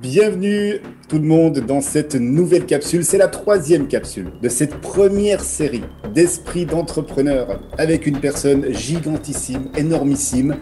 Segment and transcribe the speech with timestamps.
[0.00, 3.04] Bienvenue tout le monde dans cette nouvelle capsule.
[3.04, 5.84] C'est la troisième capsule de cette première série
[6.14, 10.56] d'esprit d'entrepreneur avec une personne gigantissime, énormissime.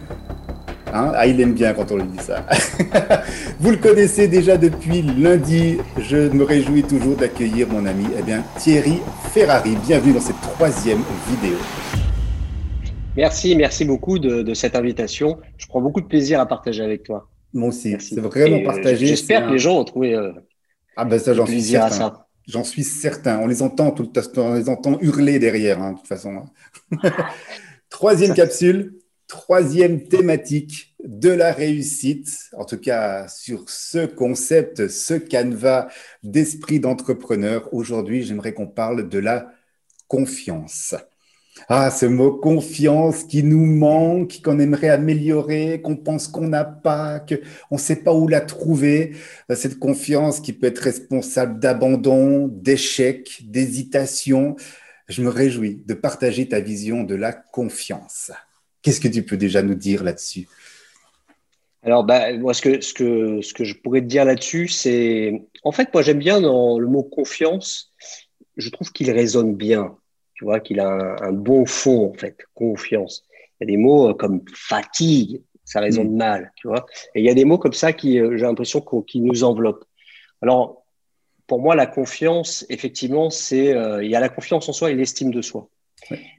[0.93, 2.45] Hein ah, il aime bien quand on lui dit ça.
[3.61, 5.77] Vous le connaissez déjà depuis lundi.
[5.97, 8.99] Je me réjouis toujours d'accueillir mon ami eh bien, Thierry
[9.31, 9.77] Ferrari.
[9.87, 11.57] Bienvenue dans cette troisième vidéo.
[13.15, 15.37] Merci, merci beaucoup de, de cette invitation.
[15.55, 17.28] Je prends beaucoup de plaisir à partager avec toi.
[17.53, 19.07] Moi aussi, c'est vraiment euh, partagé.
[19.07, 20.31] J'espère que les gens ont trouvé euh,
[20.95, 22.25] ah ben ça, j'en suis certain.
[22.47, 23.39] J'en suis certain.
[23.39, 26.43] On les entend tout le temps, on les entend hurler derrière, hein, de toute façon.
[27.89, 35.87] troisième capsule, troisième thématique de la réussite, en tout cas sur ce concept, ce canevas
[36.23, 37.73] d'esprit d'entrepreneur.
[37.73, 39.51] Aujourd'hui, j'aimerais qu'on parle de la
[40.07, 40.95] confiance.
[41.67, 47.19] Ah, ce mot confiance qui nous manque, qu'on aimerait améliorer, qu'on pense qu'on n'a pas,
[47.19, 49.15] qu'on ne sait pas où la trouver.
[49.51, 54.55] Euh, cette confiance qui peut être responsable d'abandon, d'échec, d'hésitation.
[55.07, 58.31] Je me réjouis de partager ta vision de la confiance.
[58.81, 60.47] Qu'est-ce que tu peux déjà nous dire là-dessus?
[61.83, 65.43] Alors, bah, moi, ce que, ce, que, ce que je pourrais te dire là-dessus, c'est.
[65.63, 67.93] En fait, moi, j'aime bien dans le mot confiance,
[68.57, 69.97] je trouve qu'il résonne bien
[70.39, 73.25] tu vois, qu'il a un, bon fond, en fait, confiance.
[73.59, 76.17] Il y a des mots euh, comme fatigue, ça résonne mm.
[76.17, 76.85] mal, tu vois.
[77.13, 79.83] Et il y a des mots comme ça qui, euh, j'ai l'impression, qui nous enveloppent.
[80.41, 80.85] Alors,
[81.45, 84.95] pour moi, la confiance, effectivement, c'est, euh, il y a la confiance en soi et
[84.95, 85.67] l'estime de soi.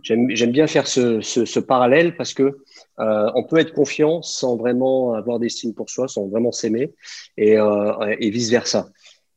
[0.03, 2.63] J'aime bien faire ce, ce, ce, parallèle parce que
[2.99, 6.95] euh, on peut être confiant sans vraiment avoir d'estime pour soi, sans vraiment s'aimer,
[7.37, 8.89] et, euh, et vice versa.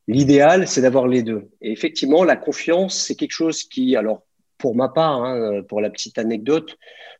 [0.08, 1.50] L'idéal, c'est d'avoir les deux.
[1.60, 4.22] Et effectivement, la confiance, c'est quelque chose qui, alors,
[4.64, 6.78] pour ma part, hein, pour la petite anecdote,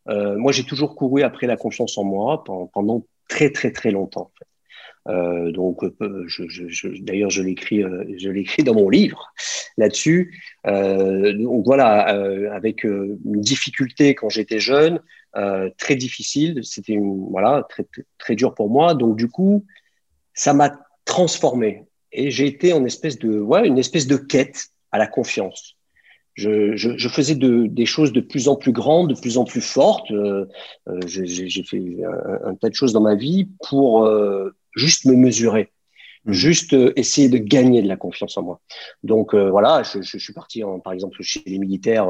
[0.08, 4.30] euh, moi j'ai toujours couru après la confiance en moi pendant, très très très longtemps.
[5.08, 6.26] Euh, donc, euh,
[7.00, 7.82] d'ailleurs, je l'écris,
[8.16, 9.30] je l'écris dans mon livre
[9.76, 10.40] là-dessus.
[10.64, 12.06] donc voilà,
[12.54, 15.00] avec une difficulté quand j'étais jeune,
[15.76, 16.64] très difficile.
[16.64, 17.84] C'était voilà très,
[18.16, 18.94] très dur pour moi.
[18.94, 19.66] Donc du coup,
[20.32, 20.70] ça m'a
[21.04, 25.76] transformé et j'ai été en espèce de ouais une espèce de quête à la confiance
[26.34, 29.44] je, je, je, faisais de, des choses de plus en plus grandes, de plus en
[29.44, 30.10] plus fortes.
[30.10, 30.46] Euh,
[30.88, 35.14] euh J'ai fait un, un, tas de choses dans ma vie pour euh, juste me
[35.14, 35.70] mesurer,
[36.24, 36.32] mmh.
[36.32, 38.60] juste euh, essayer de gagner de la confiance en moi.
[39.04, 42.08] Donc voilà, je, je, suis parti en, par exemple chez les militaires,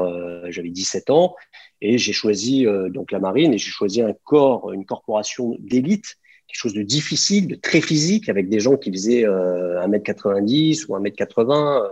[0.49, 1.35] j'avais 17 ans
[1.81, 6.57] et j'ai choisi donc la marine et j'ai choisi un corps, une corporation d'élite quelque
[6.57, 11.89] chose de difficile, de très physique, avec des gens qui faisaient euh, 1m90 ou 1m80,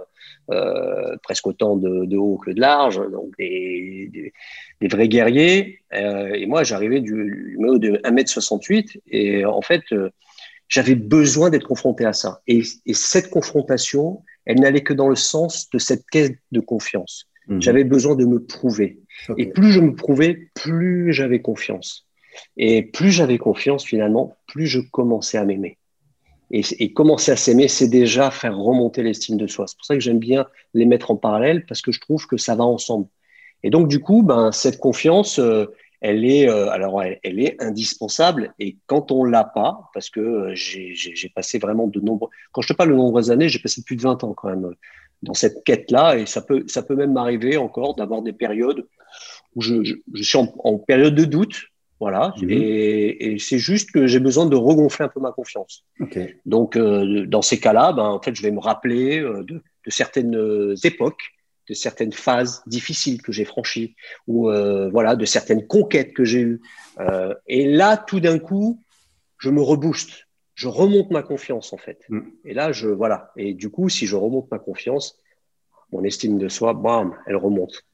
[0.51, 4.33] euh, presque autant de, de, haut que de large, donc des, des,
[4.81, 5.79] des vrais guerriers.
[5.93, 10.09] Euh, et moi, j'arrivais du, du de 1m68 et en fait, euh,
[10.67, 12.41] j'avais besoin d'être confronté à ça.
[12.47, 17.29] Et, et, cette confrontation, elle n'allait que dans le sens de cette quête de confiance.
[17.47, 17.61] Mmh.
[17.61, 18.99] J'avais besoin de me prouver.
[19.29, 19.43] Okay.
[19.43, 22.05] Et plus je me prouvais, plus j'avais confiance.
[22.57, 25.77] Et plus j'avais confiance, finalement, plus je commençais à m'aimer.
[26.51, 29.66] Et, commencer à s'aimer, c'est déjà faire remonter l'estime de soi.
[29.67, 30.45] C'est pour ça que j'aime bien
[30.75, 33.07] les mettre en parallèle parce que je trouve que ça va ensemble.
[33.63, 35.66] Et donc, du coup, ben, cette confiance, euh,
[35.99, 38.53] elle est, euh, alors, elle, est indispensable.
[38.59, 42.67] Et quand on l'a pas, parce que euh, j'ai passé vraiment de nombreux, quand je
[42.67, 44.69] te parle de nombreuses années, j'ai passé plus de 20 ans quand même
[45.23, 46.19] dans cette quête-là.
[46.19, 48.85] Et ça peut, ça peut même m'arriver encore d'avoir des périodes
[49.55, 51.61] où je, suis en, période de doute,
[52.03, 52.33] voilà.
[52.41, 52.49] Mhm.
[52.49, 55.85] Et, et c'est juste que j'ai besoin de regonfler un peu ma confiance.
[56.01, 56.35] Okay.
[56.45, 59.55] Donc, euh, dans ces cas-là, ben, en fait, je vais me rappeler euh, de,
[59.85, 61.23] de, certaines époques,
[61.69, 63.95] de certaines phases difficiles que j'ai franchies,
[64.27, 66.61] ou euh, voilà, de certaines conquêtes que j'ai eues.
[67.47, 68.83] Et là, tout d'un coup,
[69.37, 70.27] je me rebooste.
[70.55, 71.99] Je remonte ma confiance, en fait.
[72.09, 72.19] Mm.
[72.43, 73.31] Et là, je voilà.
[73.37, 75.17] Et du coup, si je remonte ma confiance,
[75.93, 77.85] mon estime de soi, bam, elle remonte.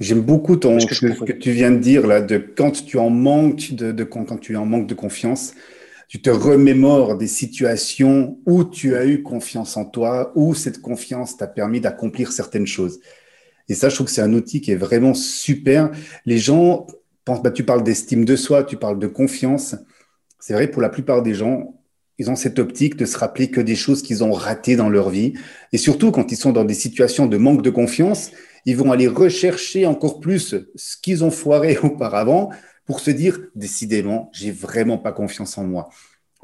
[0.00, 3.10] J'aime beaucoup ton, ce que, que, tu viens de dire là, de quand tu en
[3.10, 5.54] manques de, de, quand tu en manque de confiance,
[6.08, 11.36] tu te remémores des situations où tu as eu confiance en toi, où cette confiance
[11.36, 13.00] t'a permis d'accomplir certaines choses.
[13.68, 15.90] Et ça, je trouve que c'est un outil qui est vraiment super.
[16.26, 16.86] Les gens
[17.24, 19.76] pensent, bah, tu parles d'estime de soi, tu parles de confiance.
[20.40, 21.80] C'est vrai, pour la plupart des gens,
[22.18, 25.10] ils ont cette optique de se rappeler que des choses qu'ils ont ratées dans leur
[25.10, 25.32] vie.
[25.72, 28.30] Et surtout quand ils sont dans des situations de manque de confiance,
[28.64, 32.50] ils vont aller rechercher encore plus ce qu'ils ont foiré auparavant
[32.86, 35.88] pour se dire, décidément, j'ai vraiment pas confiance en moi.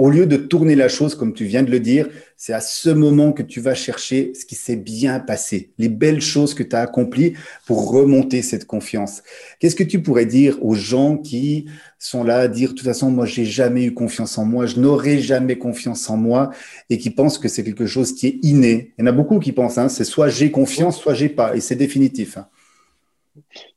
[0.00, 2.88] Au lieu de tourner la chose comme tu viens de le dire, c'est à ce
[2.88, 6.74] moment que tu vas chercher ce qui s'est bien passé, les belles choses que tu
[6.74, 7.34] as accomplies
[7.66, 9.22] pour remonter cette confiance.
[9.58, 11.66] Qu'est-ce que tu pourrais dire aux gens qui
[11.98, 14.80] sont là à dire, de toute façon, moi, j'ai jamais eu confiance en moi, je
[14.80, 16.48] n'aurai jamais confiance en moi
[16.88, 18.94] et qui pensent que c'est quelque chose qui est inné?
[18.96, 21.54] Il y en a beaucoup qui pensent, hein, c'est soit j'ai confiance, soit j'ai pas
[21.54, 22.38] et c'est définitif.
[22.38, 22.48] Hein.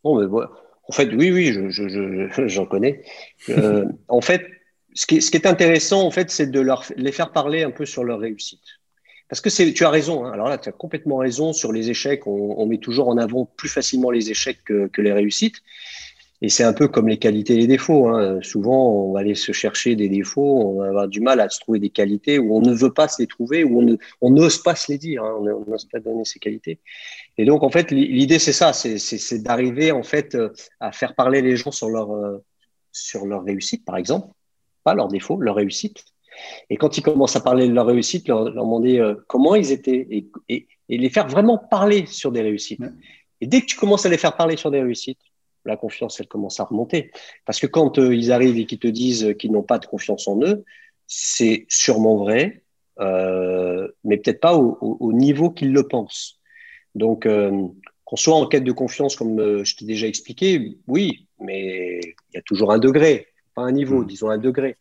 [0.05, 3.01] En fait, oui, oui, j'en je, je, connais.
[3.49, 4.45] Euh, en fait,
[4.95, 8.19] ce qui, est, intéressant, en fait, c'est de les faire parler un peu sur leur
[8.19, 8.61] réussite.
[9.29, 10.31] Parce que tu as raison, hein.
[10.31, 12.27] alors là, tu as complètement raison sur les échecs.
[12.27, 15.55] On, met toujours en avant plus facilement les échecs que, les réussites.
[16.41, 18.09] Et c'est un peu comme les qualités et les défauts.
[18.09, 18.39] Hein.
[18.43, 21.59] Souvent, on va aller se chercher des défauts, on va avoir du mal à se
[21.59, 24.75] trouver des qualités où on ne veut pas se les trouver, où on n'ose pas
[24.75, 25.35] se les dire, hein.
[25.39, 26.79] on n'ose pas donner ses qualités.
[27.37, 30.37] Et donc, en fait, l'idée, c'est ça, c'est d'arriver en fait
[30.81, 32.43] à faire parler les gens sur leur, euh,
[32.91, 34.27] sur leur réussite, par exemple
[34.83, 36.05] pas leurs défauts, leur réussite.
[36.69, 40.07] Et quand ils commencent à parler de leur réussite, leur, demander euh, comment ils étaient
[40.09, 42.81] et, et, les faire vraiment parler sur des réussites.
[43.41, 45.19] Et dès que tu commences à les faire parler sur des réussites,
[45.65, 47.11] la confiance, elle commence à remonter.
[47.45, 50.27] Parce que quand euh, ils arrivent et qu'ils te disent qu'ils n'ont pas de confiance
[50.27, 50.65] en eux,
[51.07, 52.63] c'est sûrement vrai,
[52.99, 56.39] euh, mais peut-être pas au, au, niveau qu'ils le pensent.
[56.95, 57.27] Donc,
[58.05, 62.37] qu'on soit en quête de confiance, comme je t'ai déjà expliqué, oui, mais il y
[62.37, 64.07] a toujours un degré pas un niveau, hmm.
[64.07, 64.77] disons un degré.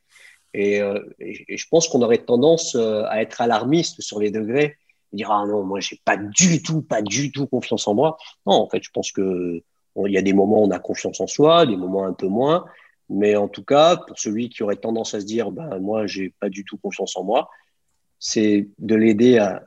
[0.57, 4.77] Euh, et, je pense qu'on aurait tendance euh, à être alarmiste sur les degrés,
[5.13, 8.19] et dire ah non, moi j'ai pas du tout, pas du tout confiance en moi.
[8.47, 9.63] Non, en fait, je pense que
[10.07, 12.27] il y a des moments où on a confiance en soi, des moments un peu
[12.27, 12.65] moins.
[13.11, 16.35] Mais en tout cas, pour celui qui aurait tendance à se dire, ben, moi, j'ai
[16.41, 17.51] pas du tout confiance en moi,
[18.25, 19.65] c'est de l'aider à,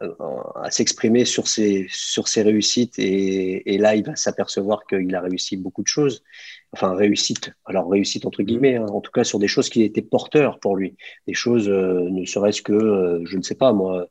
[0.71, 2.97] s'exprimer sur ses, sur ses réussites.
[2.97, 6.23] Et, et là, il va s'apercevoir qu'il a réussi beaucoup de choses.
[6.71, 10.01] Enfin réussite, alors réussite entre guillemets, hein, en tout cas sur des choses qui étaient
[10.01, 10.95] porteurs pour lui,
[11.27, 14.07] des choses euh, ne serait-ce que, euh, je ne sais pas moi,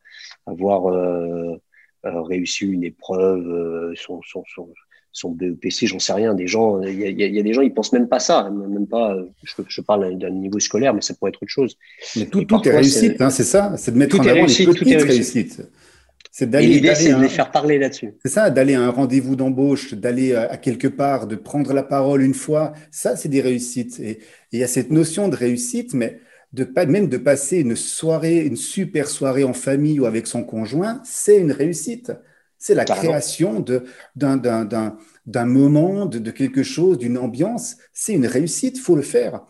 [0.47, 1.57] avoir euh,
[2.05, 4.69] réussi une épreuve, son, son, son,
[5.13, 6.35] son, BEPC, j'en sais rien.
[6.35, 9.17] Des gens, il y, a des gens, ils pensent même pas ça, même pas.
[9.43, 11.77] Je, parle d'un niveau scolaire, mais ça pourrait être autre chose.
[12.17, 15.03] Mais tout, tout est réussite, hein, c'est ça, c'est de mettre en avant les petites
[15.03, 15.63] réussites.
[16.37, 16.67] C'est d'aller.
[16.67, 18.15] L'idée, c'est de les faire parler là-dessus.
[18.25, 22.23] C'est ça, d'aller à un rendez-vous d'embauche, d'aller à, quelque part, de prendre la parole
[22.23, 22.73] une fois.
[22.91, 24.01] Ça, c'est des réussites.
[24.01, 24.19] Et
[24.51, 26.19] il y a cette notion de réussite, mais
[26.55, 30.45] de pas même de passer une soirée, une super soirée en famille ou avec son
[30.45, 32.13] conjoint, c'est une réussite.
[32.59, 33.61] C'est la création
[34.17, 37.77] d'un moment, de, de quelque chose, d'une ambiance.
[37.93, 38.79] C'est une réussite.
[38.79, 39.45] Faut le faire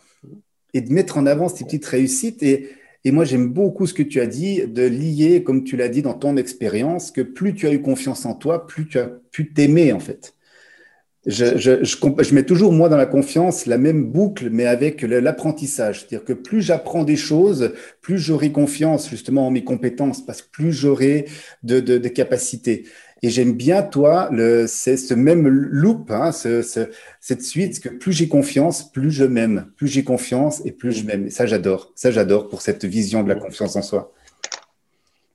[0.73, 2.71] et de mettre en avant ces petites réussites et
[3.07, 6.01] et moi, j'aime beaucoup ce que tu as dit, de lier, comme tu l'as dit
[6.01, 9.53] dans ton expérience, que plus tu as eu confiance en toi, plus tu as pu
[9.53, 10.35] t'aimer, en fait.
[11.27, 16.01] Je, je, je, mets toujours, moi, dans la confiance, la même boucle, mais avec l'apprentissage.
[16.01, 17.73] C'est-à-dire que plus j'apprends des choses,
[18.03, 21.27] plus j'aurai confiance, justement, en mes compétences, parce que plus j'aurai
[21.63, 22.85] de, de, de capacités.
[23.25, 24.29] Et j'aime bien, toi,
[24.67, 29.73] c'est ce même loop, hein, cette suite, que plus j'ai confiance, plus je m'aime.
[29.77, 31.31] Plus j'ai confiance et plus je m'aime.
[31.31, 31.91] Ça, j'adore.
[31.95, 34.13] Ça, j'adore pour cette vision de la confiance en soi.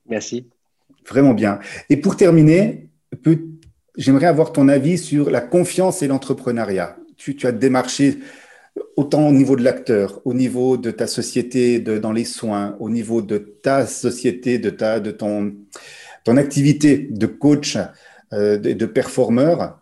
[0.08, 0.46] Merci.
[1.08, 1.58] Vraiment bien.
[1.90, 2.90] Et pour terminer,
[3.98, 6.98] j'aimerais avoir ton avis sur la confiance et l'entrepreneuriat.
[7.18, 8.20] Tu, as démarché
[8.96, 12.90] autant au niveau de l'acteur, au niveau de ta société de, dans les soins, au
[12.90, 15.54] niveau de ta société, de, ta, de ton
[16.24, 17.78] ton activité de coach,
[18.34, 19.80] euh, de, performeur,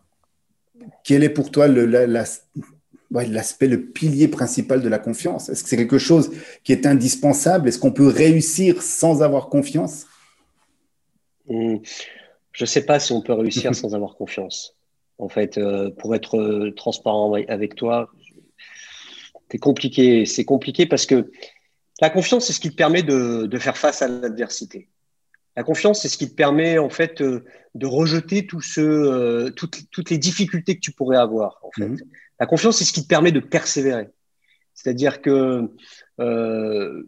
[1.04, 5.50] quel est pour toi l'aspect, le pilier principal de la confiance?
[5.50, 6.32] Est-ce que c'est quelque chose
[6.64, 7.68] qui est indispensable?
[7.68, 10.06] Est-ce qu'on peut réussir sans avoir confiance?
[11.50, 11.78] Hmm,
[12.58, 14.76] Je ne sais pas si on peut réussir sans avoir confiance.
[15.20, 18.10] En fait, euh, pour être euh, transparent avec toi,
[19.52, 20.26] c'est compliqué.
[20.26, 21.32] C'est compliqué parce que
[22.02, 24.90] la confiance, c'est ce qui te permet de faire face à l'adversité.
[25.56, 27.46] La confiance, c'est ce qui te permet en fait euh,
[27.76, 31.60] de rejeter tout ce, toutes, toutes, les difficultés que tu pourrais avoir.
[31.62, 31.88] En fait.
[31.88, 32.00] Mhm.
[32.40, 34.10] La confiance, c'est ce qui te permet de persévérer.
[34.74, 35.70] C'est-à-dire que
[36.18, 37.04] un,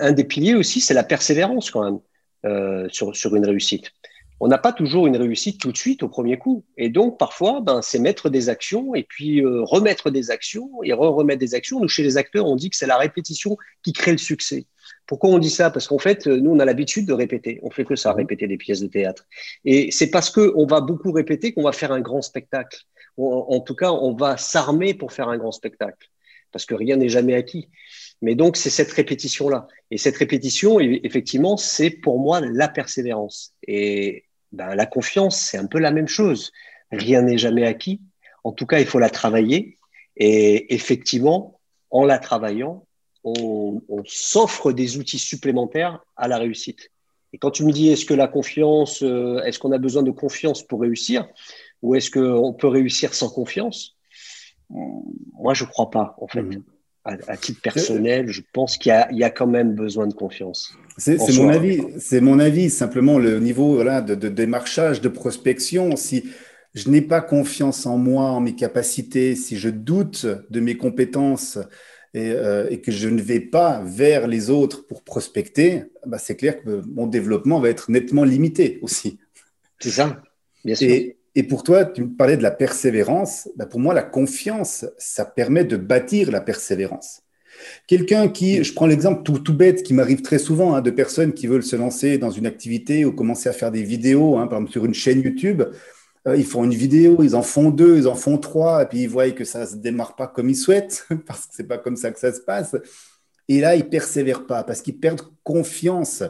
[0.00, 2.00] un, des piliers aussi, c'est la persévérance quand même
[2.44, 3.92] euh, sur, sur une réussite.
[4.38, 6.64] On n'a pas toujours une réussite tout de suite au premier coup.
[6.76, 10.92] Et donc, parfois, ben, c'est mettre des actions et puis euh, remettre des actions et
[10.92, 11.80] re-remettre des actions.
[11.80, 14.66] Nous, chez les acteurs, on dit que c'est la répétition qui crée le succès.
[15.06, 15.70] Pourquoi on dit ça?
[15.70, 17.60] Parce qu'en fait, nous, on a l'habitude de répéter.
[17.62, 18.16] On fait que ça, mhm.
[18.16, 19.24] répéter des pièces de théâtre.
[19.64, 22.80] Et c'est parce qu'on va beaucoup répéter qu'on va faire un grand spectacle.
[23.16, 26.10] En, tout cas, on va s'armer pour faire un grand spectacle.
[26.52, 27.70] Parce que rien n'est jamais acquis.
[28.22, 29.68] Mais donc, c'est cette répétition-là.
[29.90, 33.54] Et cette répétition, effectivement, c'est pour moi la persévérance.
[33.66, 36.52] Et ben, la confiance, c'est un peu la même chose.
[36.90, 38.00] Rien n'est jamais acquis.
[38.44, 39.78] En tout cas, il faut la travailler.
[40.16, 42.86] Et effectivement, en la travaillant,
[43.24, 46.90] on, s'offre des outils supplémentaires à la réussite.
[47.32, 50.12] Et quand tu me dis, est-ce que la confiance, euh, est-ce qu'on a besoin de
[50.12, 51.28] confiance pour réussir,
[51.82, 53.96] ou est-ce qu'on peut réussir sans confiance?
[54.70, 56.42] Moi, je ne crois pas, en fait.
[56.42, 56.62] Mmh.
[57.06, 60.74] À, titre personnel, je pense qu'il y, a quand même besoin de confiance.
[60.98, 61.82] C'est mon avis.
[61.98, 62.68] C'est mon avis.
[62.68, 65.94] Simplement, le niveau voilà, de, de démarchage, de prospection.
[65.94, 66.24] Si
[66.74, 71.58] je n'ai pas confiance en moi, en mes capacités, si je doute de mes compétences,
[72.16, 76.62] euh, et, que je ne vais pas vers les autres pour prospecter, bah c'est clair
[76.62, 79.18] que mon développement va être nettement limité aussi.
[79.80, 80.22] C'est ça,
[80.64, 80.88] bien sûr.
[80.88, 83.48] Et, pour toi, tu me parlais de la persévérance.
[83.56, 87.22] Bah pour moi, la confiance, ça permet de bâtir la persévérance.
[87.86, 91.32] Quelqu'un qui, je prends l'exemple tout, tout, bête qui m'arrive très souvent, hein, de personnes
[91.32, 94.58] qui veulent se lancer dans une activité ou commencer à faire des vidéos, hein, par
[94.58, 95.62] exemple sur une chaîne YouTube.
[96.26, 99.02] Euh, ils font une vidéo, ils en font deux, ils en font trois, et puis
[99.02, 101.78] ils voient que ça ne se démarre pas comme ils souhaitent, parce que c'est pas
[101.78, 102.76] comme ça que ça se passe.
[103.48, 106.24] Et là, ils persévèrent pas, parce qu'ils perdent confiance.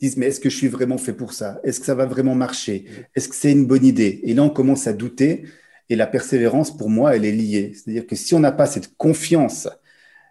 [0.00, 1.60] Disent, mais est-ce que je suis vraiment fait pour ça?
[1.64, 2.84] Est-ce que ça va vraiment marcher?
[3.16, 4.20] Est-ce que c'est une bonne idée?
[4.22, 5.44] Et là, on commence à douter.
[5.90, 7.72] Et la persévérance, pour moi, elle est liée.
[7.74, 9.68] C'est-à-dire que si on n'a pas cette confiance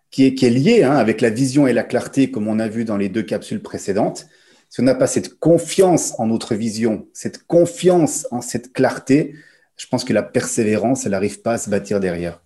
[0.09, 2.67] qui est, qui est liée hein, avec la vision et la clarté, comme on a
[2.67, 4.27] vu dans les deux capsules précédentes,
[4.69, 9.35] si on n'a pas cette confiance en notre vision, cette confiance en cette clarté,
[9.77, 12.41] je pense que la persévérance, elle n'arrive pas à se bâtir derrière.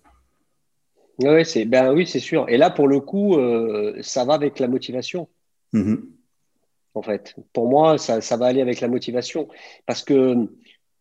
[1.18, 2.46] Oui, c'est ben oui, c'est sûr.
[2.48, 5.28] Et là, pour le coup, euh, ça va avec la motivation.
[5.74, 6.00] Mm-hmm.
[6.94, 9.48] En fait, pour moi, ça, ça, va aller avec la motivation,
[9.86, 10.48] parce que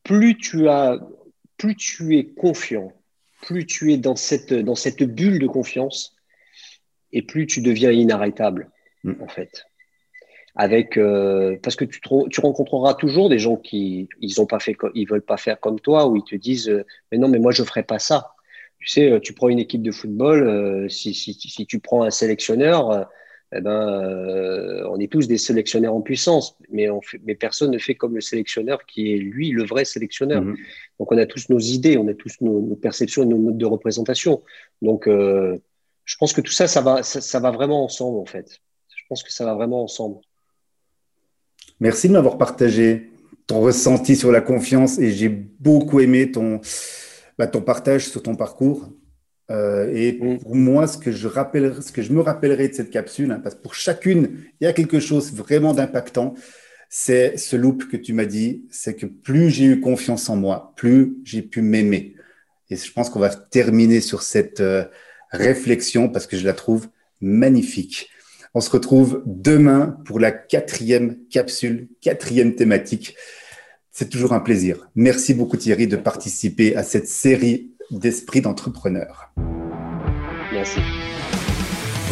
[0.03, 0.99] plus tu as,
[1.57, 2.93] plus tu es confiant,
[3.41, 6.15] plus tu es dans cette dans cette bulle de confiance,
[7.13, 8.69] et plus tu deviens inarrêtable,
[9.03, 9.21] mm.
[9.21, 9.65] en fait.
[10.55, 14.75] Avec euh, parce que tu, tu rencontreras toujours des gens qui ils ont pas fait
[14.95, 17.53] ils veulent pas faire comme toi ou ils te disent euh, mais non mais moi
[17.53, 18.33] je ferai pas ça.
[18.79, 22.09] Tu sais euh, tu prends une équipe de football si, si, si, tu prends un
[22.09, 23.07] sélectionneur
[23.53, 27.77] eh ben on est tous des sélectionneurs en puissance mais on fait, mais personne ne
[27.77, 30.57] fait comme le sélectionneur qui est lui le vrai sélectionneur mm-hmm.
[30.99, 34.41] donc on a tous nos idées on a tous nos, perceptions nos modes de représentation
[34.81, 39.03] donc je pense que tout ça ça va ça va vraiment ensemble en fait je
[39.09, 40.21] pense que ça va vraiment ensemble
[41.81, 43.09] Merci de m'avoir partagé
[43.47, 46.61] ton ressenti sur la confiance et j'ai beaucoup aimé ton,
[47.39, 48.87] bah, ton partage sur ton parcours.
[49.51, 50.39] Euh, et mm.
[50.39, 53.39] pour moi, ce que, je rappelle, ce que je me rappellerai de cette capsule, hein,
[53.43, 56.33] parce que pour chacune, il y a quelque chose vraiment d'impactant,
[56.89, 60.73] c'est ce loop que tu m'as dit, c'est que plus j'ai eu confiance en moi,
[60.75, 62.15] plus j'ai pu m'aimer.
[62.69, 64.85] Et je pense qu'on va terminer sur cette euh,
[65.31, 66.87] réflexion parce que je la trouve
[67.19, 68.09] magnifique.
[68.53, 73.15] On se retrouve demain pour la quatrième capsule, quatrième thématique.
[73.91, 74.89] C'est toujours un plaisir.
[74.95, 79.31] Merci beaucoup Thierry de participer à cette série d'esprit d'entrepreneur.
[80.51, 80.79] Merci.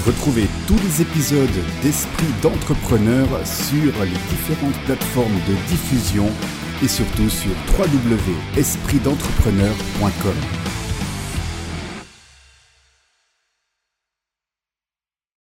[0.05, 1.49] Retrouvez tous les épisodes
[1.81, 6.27] d'Esprit d'entrepreneur sur les différentes plateformes de diffusion
[6.81, 10.68] et surtout sur www.espritdentrepreneur.com.